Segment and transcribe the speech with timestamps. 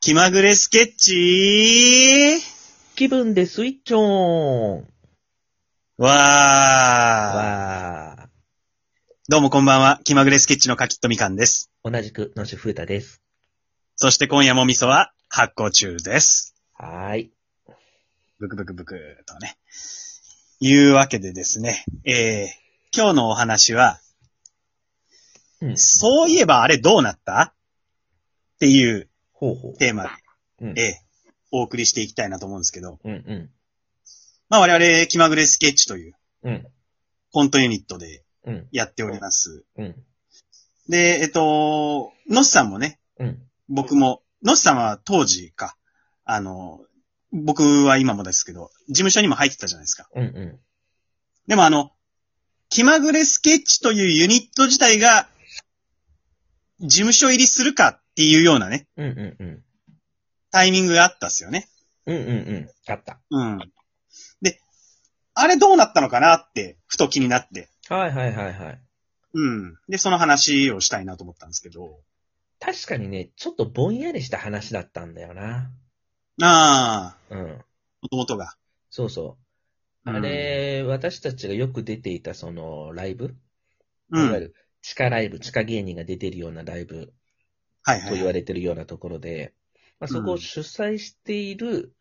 [0.00, 2.40] 気まぐれスケッチ
[2.94, 6.02] 気分でスイッチオンわー。
[6.06, 8.28] わー。
[9.28, 10.00] どうもこんばんは。
[10.04, 11.72] 気まぐれスケッチのかきっとみかんです。
[11.82, 13.24] 同じく、のしふうたです。
[13.96, 16.54] そして今夜も味噌は発酵中です。
[16.74, 17.32] はーい。
[18.38, 19.58] ブクブクブクとね。
[20.60, 21.84] いうわけでですね。
[22.04, 22.46] えー、
[22.96, 23.98] 今日のお話は、
[25.60, 25.76] うん。
[25.76, 27.52] そういえばあれどうなった？
[28.54, 29.08] っていう
[29.38, 30.10] ほうほテーマで、。
[30.76, 31.08] えー
[31.50, 33.50] お送りしていきたいなと思うんですけど、うんうん。
[34.50, 36.66] まあ我々気まぐれスケッチといううん。
[37.32, 38.68] コントユニットでうん。
[38.70, 39.64] やっております。
[39.76, 39.94] うん。
[40.88, 43.42] で、えっと、のっさんもね、うん。
[43.68, 45.76] 僕も、のっさんは当時か、
[46.24, 46.80] あの、
[47.32, 50.08] 僕は今もですけど、事務所にも入ってたじゃないですか。
[50.14, 50.60] うんうん。
[51.46, 51.92] でもあの、
[52.68, 55.28] 気まぐれスケッチというユニット自体が、
[56.80, 59.62] 事務所入りするかっていうようなね、うんうんうん。
[60.50, 61.68] タイミングがあったっすよね。
[62.04, 62.68] うんうんうん。
[62.88, 63.20] あった。
[63.30, 63.58] うん。
[64.42, 64.60] で、
[65.34, 67.68] あれどうなったのかなって、ふと気になって。
[67.88, 68.80] はいはいはいはい。
[69.34, 69.76] うん。
[69.88, 72.00] で、その話をしたいなと思ったんですけど。
[72.58, 75.70] 確かにね、ちょっとぼんやりした話だったんだよな。
[76.42, 77.46] ああ、うん。
[78.02, 78.56] もともとが。
[78.90, 79.38] そうそ
[80.04, 80.10] う。
[80.10, 83.36] あれ、私たちがよく出ていたそのライブ、
[84.10, 84.26] うん。
[84.26, 87.14] いわゆる地下ライブ、地下芸人が出てるようなライブ
[87.88, 89.54] はいはい、と言われてるようなところで、
[89.98, 91.94] まあ、そこを主催している、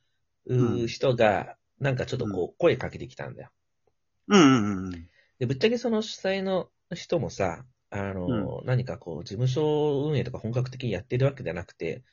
[0.45, 3.49] うん人が、なんかちょっとこう、声かけてきたんだよ。
[4.27, 5.09] うんうんうん。
[5.39, 12.03] で、ぶっちゃけその主催の人もさ、あの、何かこう、事務所運営とか本格的にやってるわけじゃなくて、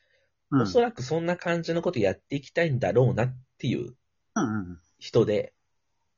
[0.50, 0.62] うん。
[0.62, 3.94] おそらくそんな感じのことやっていきたいんだろうなっていう
[4.34, 5.52] うん人で、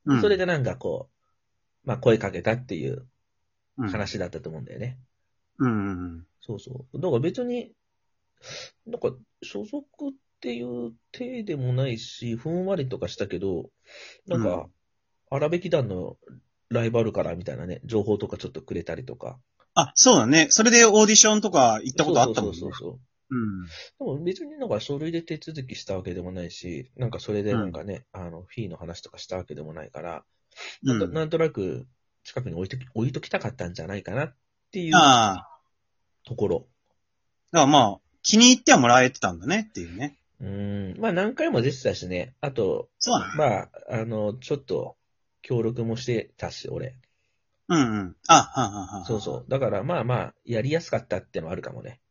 [0.05, 0.21] うん。
[0.21, 1.09] それでなんかこ
[1.83, 3.07] う、まあ声かけたっていう
[3.77, 4.97] うん、話だったと思うんだよね。
[5.59, 6.25] うんうんうん。
[6.41, 6.99] そうそう。
[7.01, 7.71] だから別に、
[8.85, 9.11] なんか、
[9.43, 13.69] 所属っていう体でもないし、ふんわりとかしたけど、
[14.27, 14.69] なんうんか、
[15.29, 16.17] 荒引き団の
[16.69, 19.39] ライバルからみたいなね、情報とかちょっとくれたりとか。
[19.73, 20.47] あ、そうだね。
[20.49, 22.57] それでオーディションとか行ったことあったもんね。
[22.57, 23.67] そうそうそううん。
[23.99, 24.15] そう。
[24.15, 30.23] でも別になんか書類で手続きしたわけでもないし、なんかそれでなんかね、あの、フィーの話とかしたわけでもないから、
[30.83, 31.87] なんとうんなんとなく
[32.23, 34.35] 近くに置いとき、置いときたかったんじゃないかなっ
[34.71, 35.56] ていうああ。
[36.27, 36.65] ところ。
[37.51, 40.17] だからまあ、気に入ってはもらえてたんだねっていうね。
[40.41, 40.99] うーん。
[40.99, 42.35] まあ何回も出てたしね。
[42.41, 43.33] あと、そうだね。
[43.37, 43.45] ま
[43.95, 44.97] あ、あの、ちょっと、
[45.41, 46.95] 協力もしてたし、俺。
[47.69, 48.15] うんうん。
[48.27, 49.05] あ、はんはんはん。
[49.05, 49.45] そうそう。
[49.47, 52.01] だから、まあまあ、やりやすかったってのはあるかもね。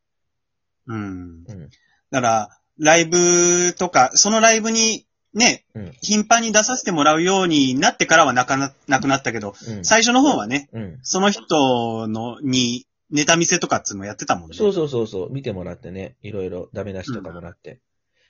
[0.87, 1.43] うん。
[1.47, 1.69] うん。
[2.09, 2.49] だから、
[2.79, 5.91] ライブとか、そのライブにね、うん。
[6.01, 9.85] 頻繁に出させてもらうようになってからはなかな、なくなったけど、うん。
[9.85, 10.99] 最初の方はね、うん。
[11.03, 14.55] その人の、に、ネタ見せとかっつうのやってたもんね。
[14.55, 15.31] そうそうそうそう。
[15.31, 16.17] 見てもらってね。
[16.21, 17.79] いろいろダメ出しとかもらって。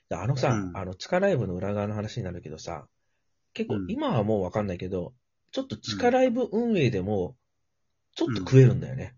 [0.09, 2.87] であのさ、うんあの、地下ライブの裏側の話になるけどさ、
[3.53, 5.13] 結構うん、今はもうわかんないけど、
[5.51, 7.35] ちょっと地下ライブ運営でも、
[8.15, 9.15] ちょっと食えるんだよね。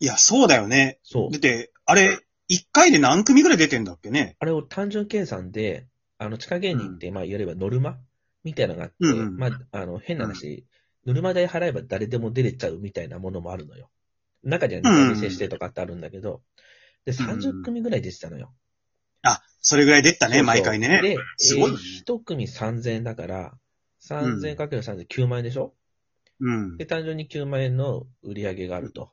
[0.00, 0.98] いや、そうだよね。
[1.02, 1.40] そうだっ。
[1.40, 2.18] て、あれ、
[2.48, 4.36] 一回で何組ぐらい出てんだっけね？
[4.40, 5.86] あれを単純計算で、
[6.18, 7.98] あの、地下芸人って、まあ、言えればノルマ？
[8.44, 10.66] みたいなのがあって、うんうんまあ、あの、変な話、
[11.06, 13.90] ノルマ代払えば誰でも出れちゃうみたいなものもあるのよ。
[14.42, 16.42] 中にはネタ見せしてとかってあるんだけど、
[17.04, 18.52] で、うんうん30組ぐらい出てたのよ。
[19.22, 21.00] あ、それぐらい出たね、そうそう毎回ね。
[21.02, 23.54] で、すごいねえー1組3000円だから、
[24.00, 25.74] 3000円かける3000円9万円でしょ、
[26.40, 26.76] うん。
[26.76, 29.12] で、単純に9万円の売り上げがあると。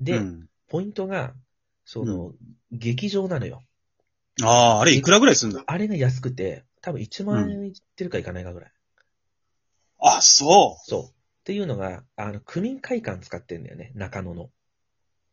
[0.00, 1.34] で、うんポイントが、
[1.84, 2.32] その、
[2.70, 3.60] 劇場なのよ。
[4.42, 5.64] ああ、あれいくらぐらいすんだ？
[5.66, 8.72] あれが安くて、多分1万円いってるかいかないかぐらい。
[9.98, 11.02] あ、そそう。
[11.06, 11.12] っ
[11.44, 14.50] ていうのが、あの、区民会館使ってんだよね、中野の。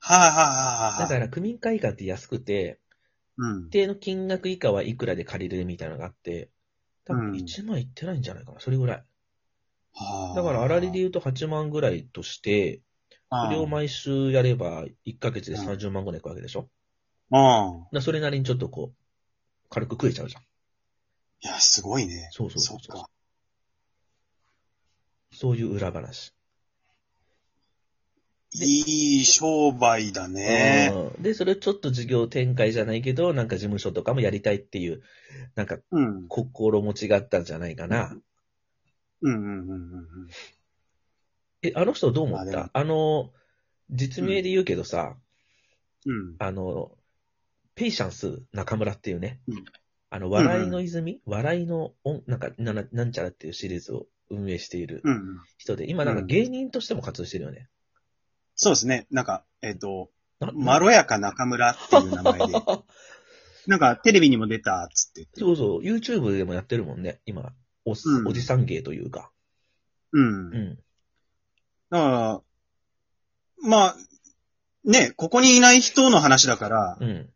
[0.01, 0.05] う。
[0.05, 0.99] はいはいはいはい。
[0.99, 2.79] だから、区民会館って安くて、
[3.37, 3.69] うん一。
[3.71, 6.49] 定の金額以下はいくらで借りれるみたいなのがあって、
[7.05, 8.97] 多分うん1万いってないんじゃないかな、それぐらい。
[9.93, 12.81] はあだから、粗利で言うと8万ぐらいとして、
[13.29, 16.69] それを毎週やれば、1ヶ月で30万ぐらいいくわけでしょ、
[17.31, 17.39] うん。
[17.39, 17.83] うん。
[17.83, 20.41] だからそれなりにちょっとこう、軽く食えちゃうじゃん。
[20.41, 20.45] い
[21.41, 22.29] や、すごいね。
[22.31, 23.09] そうそうそうそっか。
[25.33, 26.33] そういう裏話。
[28.53, 30.91] でいい商売だね。
[31.17, 35.01] うんで、それをちょっと事業展開じゃないけど、なんか事務所とかもやりたいっていう、
[35.55, 36.27] なんかうん。
[36.27, 38.15] 心持ちがあったんじゃないかな。
[39.21, 40.07] うんうんうんうんうん。
[41.63, 42.69] え、あの人どう思った？
[42.71, 43.31] あの、
[43.89, 45.17] 実名で言うけどさ、
[46.05, 46.35] うん。
[46.39, 46.91] あの、
[47.75, 49.65] ペイシャンス中村っていうね、うん
[50.09, 55.39] あの、笑いの泉、笑いの音、なんかなな、なんちゃらっていうシリーズを運営しているうん。
[55.57, 57.67] 人で、今なんか芸人としても活動してるよね。
[58.57, 59.07] そうですね。
[59.11, 60.09] なんか、えっ、と、
[60.39, 62.45] なまろやか中村っていう名前で。
[63.67, 65.39] なんか、テレビにも出た、っつって言って。
[65.39, 67.53] そうそう、YouTube でもやってるもんね、今。
[67.85, 69.31] お,、うんおじさん芸というか。
[70.11, 70.51] うん。
[70.51, 70.77] だうん。
[71.89, 72.41] から、
[73.61, 73.95] まあ、
[74.83, 77.29] ね、ここにいない人の話だから、うん。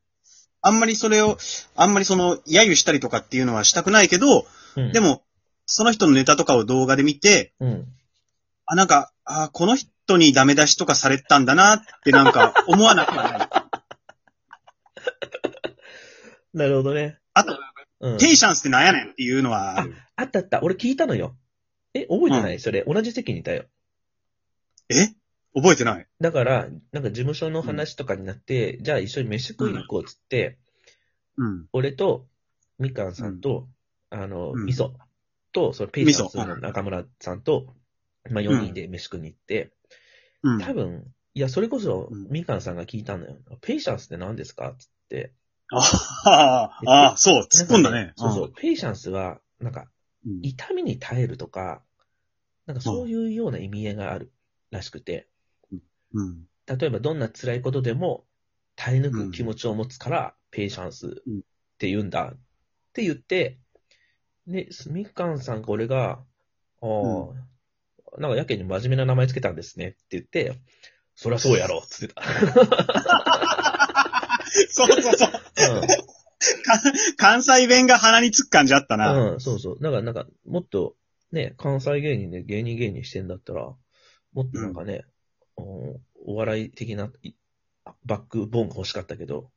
[0.61, 1.37] あんまりそれを、
[1.75, 4.47] あんまりその、揶揄したりとかっていうのはしたくないけど、
[4.77, 4.91] うん。
[4.91, 5.23] で、も、
[5.65, 7.87] その人のネタとかを動画で見て、うん。
[8.65, 13.49] あ、なんか、あこの人にダメ出しとかされたんだなってなんか思わなくはない。
[16.57, 17.19] なるほどね。
[17.33, 17.57] あと、
[18.01, 18.17] うん。
[18.17, 19.95] ペイシャンスってなんやねんっていうのはある。
[20.15, 20.61] あったあった。
[20.63, 21.35] 俺聞いたのよ。
[21.93, 22.83] え、覚えてない、それ。
[22.87, 23.65] 同じ席にいたよ。
[24.89, 25.13] え？
[25.53, 26.07] 覚えてない？
[26.19, 30.57] だから、なんか事務所の話とかになって、じゃあ一緒に飯食いに行こうっつって、
[31.37, 31.65] うん。
[31.73, 32.27] 俺と、
[32.79, 33.67] みかんさんと、
[34.09, 34.93] あの、うんみそ
[35.51, 37.73] と、そのペイシャンスみその中村さんと、
[38.29, 39.71] まあ4人で飯食いに行って、
[40.43, 40.59] うん。
[40.59, 43.37] 多分、いや、それこそうん、みかんさんが聞いたのよ。
[43.61, 44.75] ペイシャンスって何ですか？
[44.77, 45.33] つって。
[45.71, 45.79] あ
[46.25, 48.13] あ、ああ、そう、突っ込んだね。
[48.15, 48.53] そうそう。
[48.55, 49.89] ペイシャンスは、なんか、
[50.25, 50.39] うん。
[50.41, 51.81] 痛みに耐えるとか、
[52.65, 54.31] なんかそういうような意味合いがある
[54.69, 55.27] らしくて、
[56.13, 56.47] うん。
[56.67, 58.25] 例えばどんな辛いことでも
[58.75, 61.11] 耐え抜く気持ちを持つから、ペイシャンスっ
[61.77, 62.39] て言うんだっ
[62.93, 63.57] て言って、
[64.47, 66.23] で、みかんさんが俺が、
[66.81, 66.87] ああ、
[68.17, 70.53] なんかやけに真面目な名前つけたんですねって言って、
[71.15, 72.23] そりゃそうやろっつってた。
[74.69, 75.31] そうそうそう。
[77.17, 79.13] 関西弁が鼻につく感じあったな。
[79.13, 79.77] うん、うん、そうそう。
[79.81, 80.95] だからなんか、もっと、
[81.31, 83.73] ね、関西芸人で芸人芸人してんだったら、
[84.33, 85.05] もっとなんかね、
[85.55, 87.33] おお笑い的ない
[88.05, 89.51] バックボーンが欲しかったけど、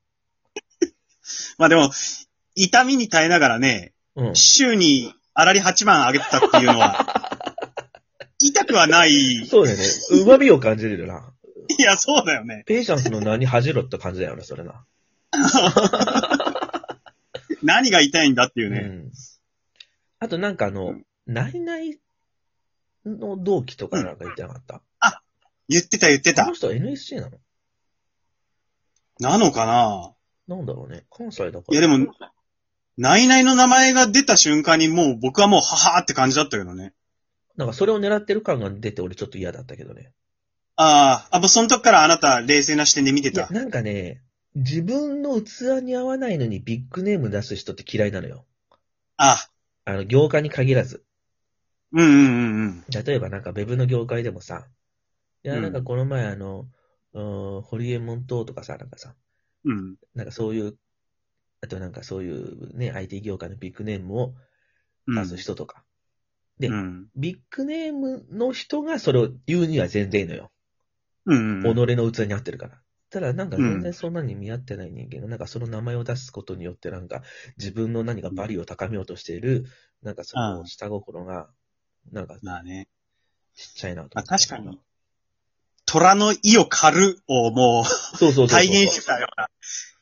[1.58, 1.90] まあでも、
[2.54, 4.36] 痛みに耐えながらね、うん。
[4.36, 7.23] 週にあらり8万上げてたっていうのは、
[8.46, 9.46] 痛くはない。
[9.46, 9.84] そうだよね。
[10.10, 11.32] 旨味を感じれるな。
[11.78, 12.62] いや、そうだよね。
[12.66, 14.84] ペイシャンスの名に恥じろって感じだよね、それな。
[17.62, 18.80] 何が痛いんだっていうね。
[18.80, 19.12] うん。
[20.18, 21.98] あとなんかあの、うんナイナイ
[23.06, 24.82] の同期とかなんか言ってなかった、
[25.70, 26.54] 言ってた言ってたこの。
[26.54, 27.38] 人 NSC なの？
[29.20, 30.12] なのかな？
[30.54, 31.06] なんだろうね。
[31.10, 31.72] 関西だから。
[31.72, 32.12] いやでも、
[32.98, 36.92] ナイナイの名前が出た瞬間にもう僕はもうははーって感じだったけどね。
[37.56, 40.12] なんかそれを狙ってる感が出て俺ちょっと嫌だったけどね。
[40.76, 43.54] ああ、あ、もうその時からあなた冷静な視点で見ていや、た。
[43.54, 44.22] なんかね、
[44.54, 48.44] 自分の器に合わないのにビッグネーム出す人って嫌いなのよ。
[49.16, 49.48] あ、
[49.84, 51.04] あの、業界に限らず。
[51.92, 52.84] うんうんうんうん。
[53.04, 54.66] 例えばなんかウェブの業界でもさ、
[55.44, 56.66] いや、うんなんかこの前あの、
[57.12, 57.20] う
[57.58, 59.14] ん、ホリエモン島とかさ、なんかさ、
[59.64, 59.96] うん。
[60.14, 60.76] なんかそういう、
[61.62, 64.34] あとなんかそういうね、IT 業界のビッグネームを
[65.06, 65.14] うん。
[65.14, 65.84] 出す人とか。
[66.58, 67.06] でうん。
[67.16, 70.50] ビッグネームの人がそれを言うには全然いいのよ。
[71.26, 71.62] うん。
[71.62, 71.66] 己
[71.96, 72.80] の器に合ってるから。
[73.10, 77.22] ただなんか全然そんなに見合ってない人間が、なんかその名前を出すことによってなんか
[77.58, 79.66] 自分の何かバリを高めようとしている、
[80.02, 81.48] なんかその下心が、
[82.12, 82.88] なんかまあね。
[83.54, 84.24] ちっちゃいなとまあ。
[84.24, 84.80] 確かに。
[85.86, 89.48] 虎の意を狩るをもそうそうそう体現してたような。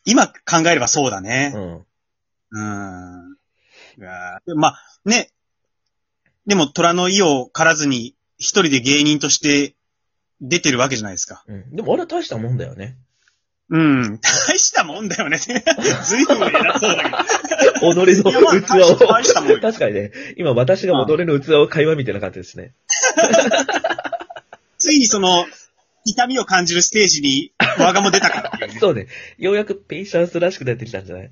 [0.04, 0.34] 今考
[0.66, 1.52] えればそうだね。
[1.54, 1.86] うん。
[2.50, 3.36] うん。
[3.98, 5.32] いやーまあ、ね。
[6.46, 9.74] でも虎の意を狩らずに一人で芸人として
[10.40, 11.44] 出てるわけじゃないですか。
[11.46, 11.76] うん。
[11.76, 12.96] でもあれは大したもんだよね。
[13.70, 14.18] うん。
[14.20, 15.38] 大したもんだよね。
[15.38, 17.16] ずいぶん偉そうだけど。
[17.94, 18.96] 己のいやまあ器を。
[18.96, 22.74] 大したもんよ確かにね、今私が己の器を会話みたいな感じですね。
[24.78, 25.46] ついにその、
[26.04, 28.78] 痛みを感じるステージに我がも出たからっていうね。
[28.82, 29.06] そうね。
[29.38, 31.30] ようやくペイシャンスらしくなってきたんじゃない？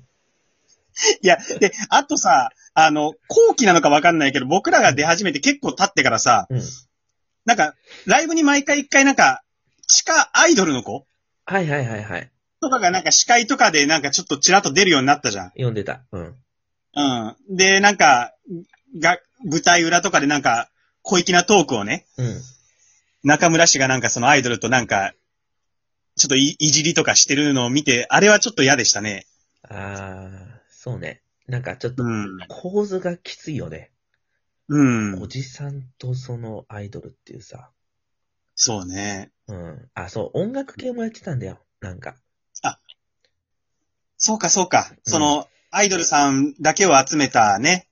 [1.21, 6.61] いや、で、あとさ、あの、後期なのかわかんないけど、僕らが出始めて結構経ってからさ、うん。
[7.45, 7.75] なんか、
[8.05, 9.43] ライブに毎回一回なんか、
[9.87, 11.05] 地下アイドルの子？
[11.45, 12.31] はいはいはいはい。
[12.61, 15.49] とかがなんか司会とかでなんかちょっとちらっと出るようになったじゃん。
[15.49, 16.03] 読んでた。
[16.11, 16.35] うん。
[16.95, 17.55] うん。
[17.55, 18.33] で、なんか、
[18.99, 20.69] が、舞台裏とかでなんか、
[21.01, 22.41] 小粋なトークをね、うん。
[23.23, 25.13] 中村氏がなんかそのアイドルとなんか、
[26.15, 29.25] ちょっといいじりとかしてるのを見て、あれはちょっと嫌でしたね。
[29.63, 30.29] あー、
[30.69, 31.21] そうね。
[31.47, 32.37] なんかちょっとうん。
[32.47, 33.91] 構図がきついよね。
[34.67, 35.27] うんお。
[35.27, 37.71] じさんとそのアイドルっていうさ。
[38.55, 39.31] そうね。
[39.47, 39.89] うん。
[39.93, 41.59] あ、そう、音楽系もやってたんだよ。
[41.81, 42.15] なんか。
[44.23, 44.93] そうか、そうか。
[45.03, 47.87] その、アイドルさんだけを集めたね、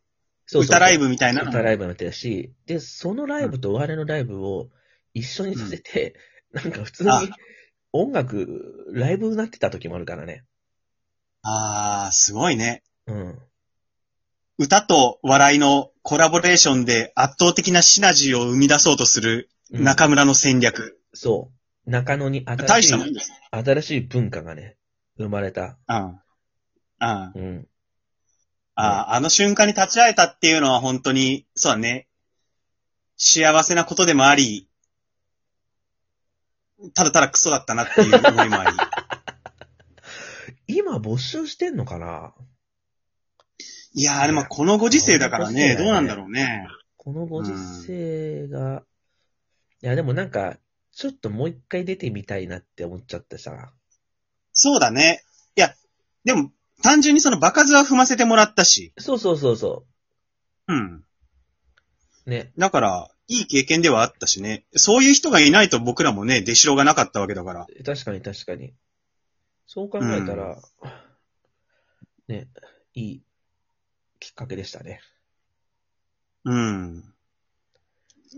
[0.45, 4.69] そうそう歌ライブみたいな歌ライブもやってたし、で、そのライブとお笑いのライブを
[5.15, 6.13] 一緒にさせて、
[6.53, 7.21] なんか普通にあ
[7.91, 10.43] 音楽、ライブになってた時もあるからね。
[11.41, 12.83] ああ、すごいね。
[13.09, 13.39] うん。
[14.57, 20.99] 歌と笑いのコラボレーションで圧倒的なシナジーを生み出そうとするうん中村の戦略。
[21.13, 21.51] そ
[21.85, 21.89] う。
[21.89, 23.19] 中野に新しい。
[23.51, 24.77] 新しい文化がね、
[25.17, 25.77] 生まれた。
[25.87, 26.19] うん。
[26.99, 27.67] あうん。
[28.75, 32.07] あ、あの瞬間に立ち会えたっていうのは本当に、そうだね。
[33.17, 34.69] 幸せなことでもあり、
[36.93, 38.77] ただただクソだったなっていう思いもあり。
[40.75, 42.33] 今募集してんのかな？
[43.93, 46.67] いやーでもこのご時世だからね、どうなんだろうね。
[46.97, 48.83] このご時世が、
[49.81, 50.57] いや、でもなんか、
[50.91, 53.71] ちょっともう一回出てみたいなって思っちゃってさ。
[54.51, 55.23] そうだね。
[55.55, 55.73] いや、
[56.25, 56.51] でも、
[56.83, 58.93] 単純にその場数は踏ませてもらったし。
[58.97, 59.85] そうそうそうそ
[60.67, 61.03] うん。
[62.25, 62.29] う。
[62.29, 62.51] ね。
[62.57, 64.65] だから、いい経験ではあったしね。
[64.75, 67.67] そういう人がいないと僕らもね、出代がなかったわけだから。
[67.85, 68.73] 確かに確かに。
[69.65, 70.57] そう考えたら、
[72.27, 72.47] ね、
[72.93, 73.23] いい
[74.19, 75.01] きっかけでしたね。
[76.45, 77.03] うん。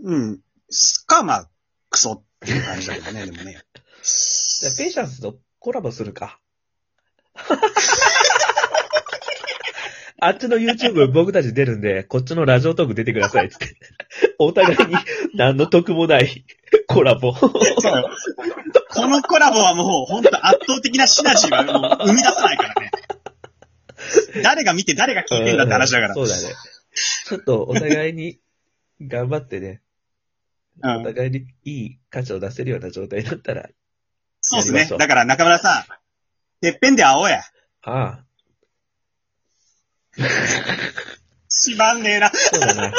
[0.04, 0.40] うん。
[0.70, 1.50] すか、まあ、
[1.90, 3.62] クソっていう感じだけどね、 でもね。
[4.02, 6.38] じゃあペイシャンスとコラボするか。
[10.24, 13.76] あっちの YouTube 僕たち出るんで、こっちのラジオトーク出てくださいっつって。
[14.38, 14.94] お互いに
[15.34, 16.44] 何の得もない
[16.86, 17.34] コラボ。
[17.34, 18.08] そうよ。
[18.94, 22.91] このコラボはもう、本当圧倒的なシナジーはもう生み出さないからね。
[24.42, 26.14] 誰が見て誰が聞いてんだって話だから。
[26.14, 26.48] そうだね。
[27.26, 28.38] ちょっとお互いに
[29.00, 29.80] 頑張ってね、
[30.82, 33.68] うんお互いにいい価値を出せるような状態だったら、
[34.40, 35.84] そうですねだから中村さん、
[36.60, 37.42] てっぺんで会おうや。
[37.82, 38.24] ああ、
[41.48, 42.30] しまんねえな。
[42.30, 42.92] そうだな。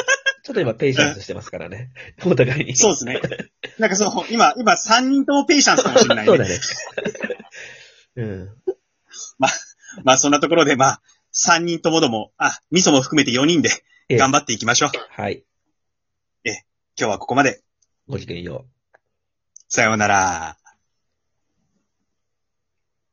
[0.44, 1.92] ちょっと今ペイシャンスしてますからね。
[2.26, 2.76] お互いに。
[2.76, 3.22] そうですね。
[3.80, 6.28] なんかそう、今、今3人ともペイシャンスかもしれないね。
[6.28, 6.60] そうだね。
[8.18, 8.50] うん。
[10.04, 11.02] まあそんなところで、まあ、
[11.34, 13.70] 3人ともども、あ、味噌も含めて4人で
[14.10, 14.90] ええ頑張っていきましょう。
[15.10, 15.44] はい。
[16.96, 17.64] 今日はここまで。
[18.08, 18.98] ごきげんよう。
[19.68, 20.63] さようなら。